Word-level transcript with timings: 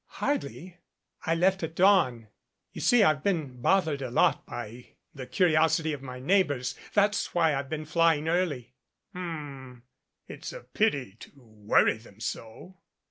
"Hardly. 0.17 0.77
I 1.27 1.35
left 1.35 1.61
at 1.61 1.75
dawn. 1.75 2.27
You 2.73 2.81
see 2.81 3.03
I've 3.03 3.21
been 3.23 3.61
bothered 3.61 4.01
a 4.01 4.09
lot 4.09 4.47
by 4.47 4.95
the 5.13 5.27
curiosity 5.27 5.93
of 5.93 6.01
my 6.01 6.19
neighbors. 6.19 6.73
That's 6.95 7.35
why 7.35 7.53
I've 7.53 7.69
been 7.69 7.85
flying 7.85 8.27
early." 8.27 8.73
"H 9.11 9.17
m. 9.17 9.83
It's 10.25 10.51
a 10.53 10.61
pity 10.61 11.17
to 11.19 11.31
worry 11.39 11.97
them 11.97 12.19
so." 12.19 12.79